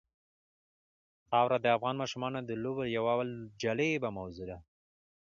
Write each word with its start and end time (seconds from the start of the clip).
خاوره 1.29 1.57
د 1.61 1.67
افغان 1.77 1.95
ماشومانو 2.01 2.39
د 2.43 2.51
لوبو 2.63 2.83
یوه 2.97 3.13
جالبه 3.61 4.09
موضوع 4.17 4.45
ده. 4.51 4.57